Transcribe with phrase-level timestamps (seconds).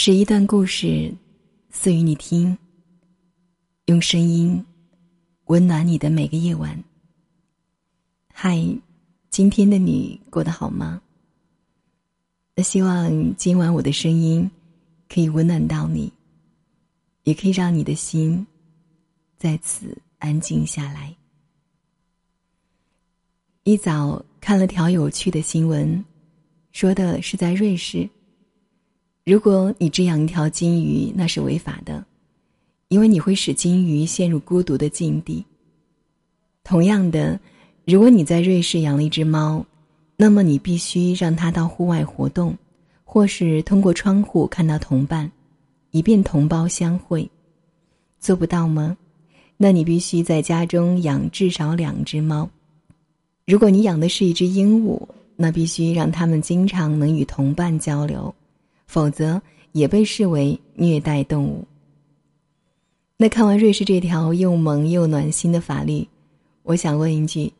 [0.00, 1.12] 是一段故事，
[1.70, 2.56] 赐予你听。
[3.86, 4.64] 用声音
[5.46, 6.84] 温暖你的每个夜晚。
[8.32, 8.64] 嗨，
[9.28, 11.02] 今天的你过得好吗？
[12.54, 14.48] 那希望今晚我的声音
[15.08, 16.12] 可以温暖到你，
[17.24, 18.46] 也可以让你的心
[19.36, 21.12] 在此安静下来。
[23.64, 26.04] 一早看了条有趣的新闻，
[26.70, 28.08] 说的是在瑞士。
[29.28, 32.02] 如果你只养一条金鱼，那是违法的，
[32.88, 35.44] 因为你会使金鱼陷入孤独的境地。
[36.64, 37.38] 同样的，
[37.84, 39.62] 如果你在瑞士养了一只猫，
[40.16, 42.56] 那么你必须让它到户外活动，
[43.04, 45.30] 或是通过窗户看到同伴，
[45.90, 47.30] 以便同胞相会。
[48.18, 48.96] 做不到吗？
[49.58, 52.48] 那你必须在家中养至少两只猫。
[53.44, 54.98] 如果你养的是一只鹦鹉，
[55.36, 58.34] 那必须让它们经常能与同伴交流。
[58.88, 61.64] 否则也被视为虐待动物。
[63.18, 66.08] 那看完瑞士这条又萌又暖心的法律，
[66.62, 67.52] 我想问一句：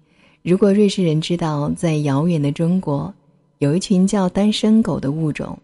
[0.42, 3.12] 如果瑞士人知道在遥远的中国
[3.58, 5.56] 有一群叫单身狗的物种，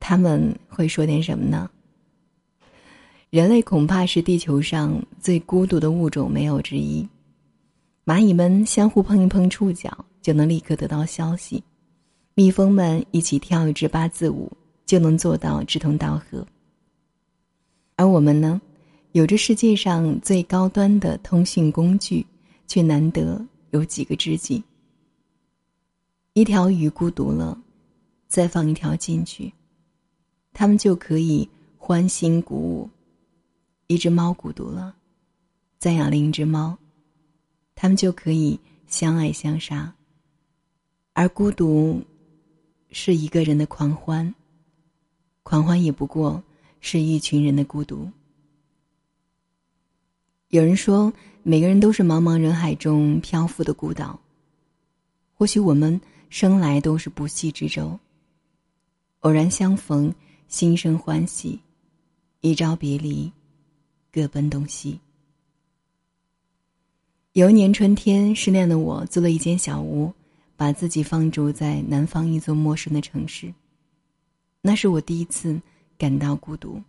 [0.00, 1.70] 他们会说点什么呢？
[3.30, 7.06] 人类恐怕是地球上最孤独的物种没有之一。
[8.04, 11.62] 蚂蚁们相互碰一碰触角就能立刻得到消息，
[12.34, 14.50] 蜜蜂们一起跳一支八字舞。
[14.88, 16.44] 就能做到志同道合。
[17.94, 18.58] 而我们呢，
[19.12, 22.26] 有着世界上最高端的通讯工具，
[22.66, 24.64] 却难得有几个知己。
[26.32, 27.60] 一条鱼孤独了，
[28.28, 29.52] 再放一条进去，
[30.54, 32.88] 它们就可以欢欣鼓舞；
[33.88, 34.96] 一只猫孤独了，
[35.78, 36.78] 再养另一只猫，
[37.74, 39.94] 它们就可以相爱相杀。
[41.12, 42.02] 而孤独，
[42.90, 44.34] 是一个人的狂欢。
[45.48, 46.42] 狂欢也不过
[46.78, 48.06] 是一群人的孤独。
[50.48, 51.10] 有人说，
[51.42, 54.20] 每个人都是茫茫人海中漂浮的孤岛。
[55.32, 55.98] 或许我们
[56.28, 57.98] 生来都是不系之舟，
[59.20, 60.14] 偶然相逢，
[60.48, 61.58] 心生欢喜；
[62.42, 63.32] 一朝别离，
[64.12, 65.00] 各奔东西。
[67.32, 70.12] 有一年春天，失恋的我租了一间小屋，
[70.58, 73.50] 把自己放逐在南方一座陌生的城市。
[74.60, 75.60] 那是我第一次
[75.96, 76.82] 感到孤独。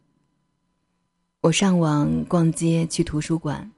[1.42, 3.72] 我上网、逛街、去图书馆，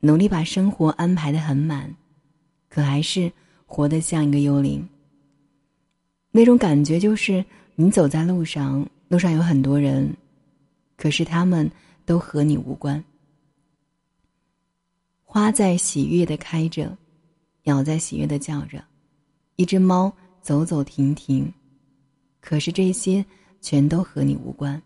[0.00, 1.94] 努力把生活安排的很满，
[2.68, 3.30] 可还是
[3.66, 4.88] 活得像一个幽灵。
[6.30, 7.44] 那种感觉就是，
[7.74, 10.12] 你走在路上，路上有很多人，
[10.96, 11.70] 可是他们
[12.04, 13.02] 都和你无关。
[15.22, 16.96] 花在喜悦的开着，
[17.62, 18.82] 鸟在喜悦的叫着，
[19.56, 21.52] 一只猫走走停停。
[22.40, 23.24] 可是这些
[23.60, 24.80] 全都和你无关。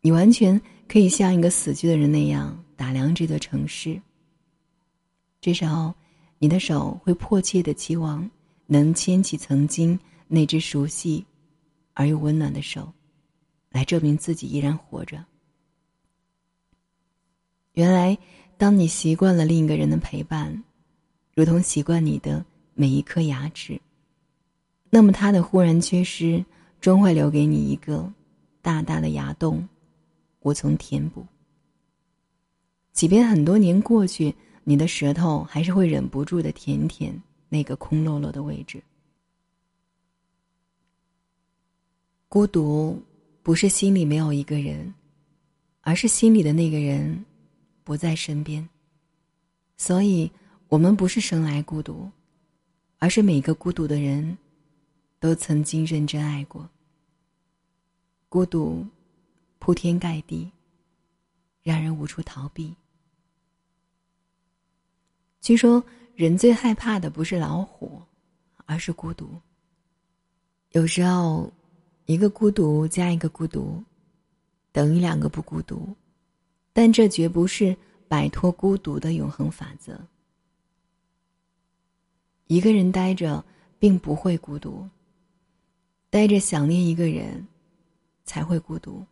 [0.00, 4.00] 你完全可以像一个死去的人那样打量这座城市。
[5.40, 5.94] 这时候，
[6.38, 8.28] 你的手会迫切的期望
[8.66, 9.98] 能牵起曾经
[10.28, 11.24] 那只熟悉
[11.94, 12.92] 而又温暖的手，
[13.70, 15.24] 来证明自己依然活着。
[17.72, 18.16] 原来，
[18.56, 20.64] 当你习惯了另一个人的陪伴，
[21.34, 23.80] 如同习惯你的每一颗牙齿。
[24.88, 26.44] 那么，他的忽然缺失，
[26.80, 28.10] 终会留给你一个
[28.62, 29.68] 大大的牙洞，
[30.40, 31.26] 无从填补。
[32.92, 38.82] 即便很多年过去，你的舌头还是会忍不住的舔舔那个空落落的位置。
[42.28, 43.02] 孤独
[43.42, 44.94] 不是心里没有一个人，
[45.82, 47.24] 而是心里的那个人
[47.84, 48.66] 不在身边。
[49.76, 50.30] 所以，
[50.68, 52.10] 我们不是生来孤独，
[52.98, 54.36] 而是每个孤独的人。
[55.18, 56.68] 都曾经认真爱过。
[58.28, 58.86] 孤独
[59.58, 60.50] 铺天盖地，
[61.62, 62.74] 让人无处逃避。
[65.40, 65.82] 据说，
[66.14, 68.02] 人最害怕的不是老虎，
[68.64, 69.40] 而是孤独。
[70.72, 71.52] 有时候，
[72.06, 73.82] 一个孤独加一个孤独，
[74.72, 75.94] 等于两个不孤独，
[76.72, 77.76] 但这绝不是
[78.08, 79.98] 摆脱孤独的永恒法则。
[82.48, 83.44] 一个人呆着，
[83.78, 84.86] 并不会孤独。
[86.10, 87.46] 呆着想念一个人，
[88.24, 89.04] 才会孤独。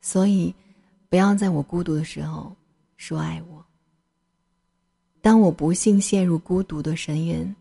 [0.00, 0.54] 所以，
[1.08, 2.54] 不要在我孤独的时候
[2.96, 3.64] 说爱我。
[5.20, 7.56] 当我不幸陷入孤独的深渊，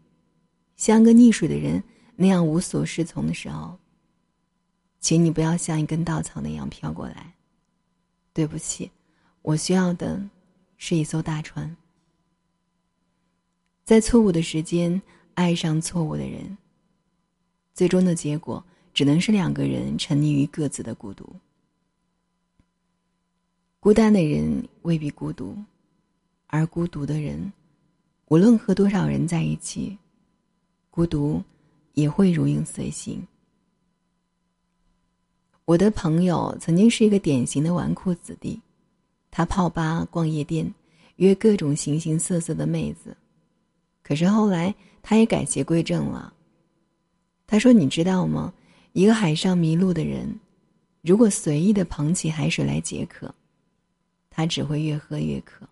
[0.75, 1.81] 像个溺水的人
[2.15, 3.77] 那样无所适从的时候，
[4.99, 7.33] 请你不要像一根稻草那样飘过来。
[8.33, 8.91] 对不起，
[9.41, 10.21] 我需要的
[10.77, 11.75] 是一艘大船。
[13.85, 15.01] 在错误的时间
[15.33, 16.57] 爱上错误的人。
[17.73, 21.27] 最终的结果只能是两个人沉溺于各自的孤独。
[23.79, 25.57] 孤单的人未必孤独，
[26.47, 27.51] 而孤独的人，
[28.27, 29.97] 无论和多少人在一起，
[30.89, 31.43] 孤独
[31.93, 33.21] 也会如影随形。
[35.65, 38.61] 我的朋友曾经是一个典型的纨绔子弟，
[39.31, 40.73] 他泡吧、逛夜店，
[41.15, 43.15] 约各种形形色色的妹子。
[44.01, 46.33] 可是后来，他也改邪归正了。
[47.53, 48.51] 他说：“你知道吗？
[48.93, 50.39] 一个海上迷路的人，
[51.03, 53.31] 如果随意的捧起海水来解渴。”
[54.31, 55.69] 他只会越喝越渴。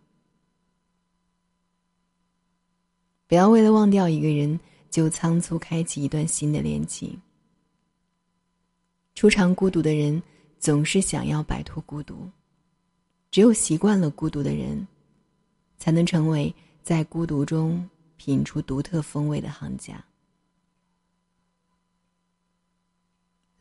[3.25, 4.59] 不要为了忘掉一个人，
[4.91, 7.19] 就仓促开启一段新的恋情。
[9.15, 10.21] 初尝孤独的人，
[10.59, 12.29] 总是想要摆脱孤独。
[13.31, 14.87] 只有习惯了孤独的人，
[15.79, 16.53] 才能成为
[16.83, 20.05] 在孤独中品出独特风味的行家。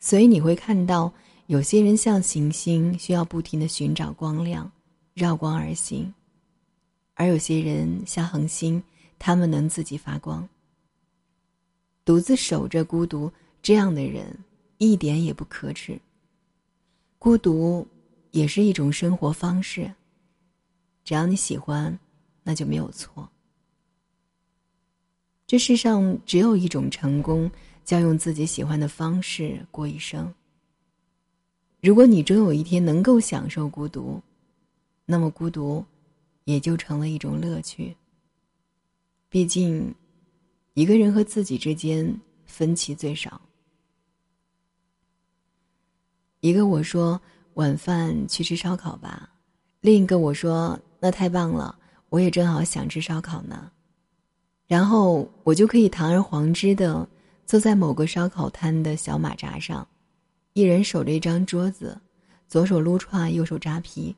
[0.01, 1.13] 所以你会看到，
[1.47, 4.73] 有些人像行星，需要不停的寻找光亮。
[5.13, 6.15] 绕光而行，
[7.15, 8.83] 而有些人像恒星，
[9.19, 10.49] 他们能自己发光。
[12.05, 13.31] 独自守着孤独，
[13.61, 14.39] 这样的人
[14.79, 16.01] 一点也不可耻。
[17.19, 17.87] 孤独
[18.31, 19.93] 也是一种生活方式，
[21.05, 21.99] 只要你喜欢，
[22.45, 23.29] 那就没有错。
[25.47, 27.51] 这世上只有一种成功，
[27.85, 30.33] 将用自己喜欢的方式过一生。
[31.81, 34.21] 如果你终有一天能够享受孤独，
[35.07, 35.85] 那么孤独，
[36.45, 37.97] 也就成了一种乐趣。
[39.29, 39.95] 毕竟，
[40.75, 43.41] 一个人和自己之间分歧最少。
[46.41, 47.21] 一个我说
[47.55, 49.31] 晚饭去吃烧烤吧，
[49.81, 51.79] 另一个我说那太棒了，
[52.09, 53.71] 我也正好想吃烧烤呢。
[54.67, 57.09] 然后我就可以堂而皇之的
[57.51, 59.85] 坐在某个烧烤摊的小马扎上，
[60.53, 62.01] 一人守着一张桌子，
[62.47, 64.15] 左手撸串，右手扎皮。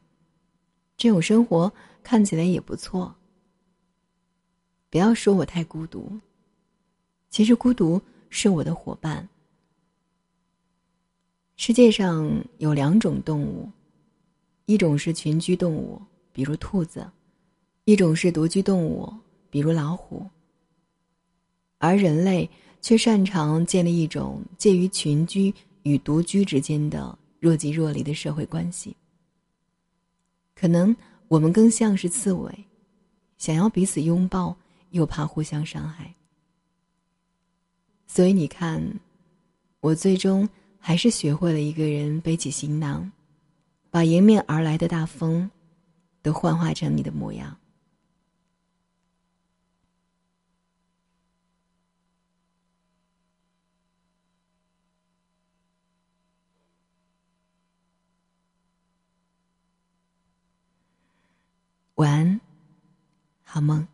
[0.99, 3.17] 这种生活看起来也不错。
[4.91, 6.21] 不要说我太孤独，
[7.31, 7.99] 其实孤独
[8.29, 9.27] 是我的伙伴。
[11.57, 13.67] 世界上有两种动物，
[14.67, 15.99] 一种是群居动物，
[16.35, 17.01] 比如兔子；
[17.87, 19.11] 一种是独居动物，
[19.49, 20.29] 比如老虎。
[21.79, 22.51] 而人类
[22.83, 28.95] 却擅长建立一种介于群居与独居之间的若即若离的社会关系。
[30.55, 30.95] 可能
[31.29, 32.65] 我们更像是刺猬，
[33.39, 34.55] 想要彼此拥抱，
[34.91, 36.13] 又怕互相伤害。
[38.07, 38.83] 所以你看，
[39.81, 40.47] 我最终
[40.79, 43.11] 还是学会了一个人背起行囊，
[43.91, 45.51] 把迎面而来的大风，
[46.21, 47.57] 都幻化成你的模样。
[61.97, 62.41] 晚安，
[63.45, 63.87] 好梦。